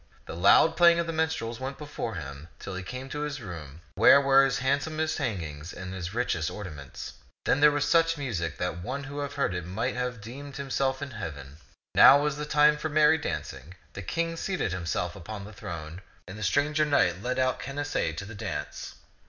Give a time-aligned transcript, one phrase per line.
[0.25, 3.81] The loud playing of the minstrels went before him till he came to his room
[3.93, 7.13] where were his handsomest hangings and his richest ornaments.
[7.45, 11.03] Then there was such music that one who heard it might well have deemed himself
[11.03, 11.57] in heaven.
[11.93, 13.75] Now was the time for the merry dancing.
[13.93, 17.23] The King seated himself upon his throne, and the stranger knight 172 ^^e ^<:)um'0 €ak
[17.23, 18.95] led out Canacee to the dance.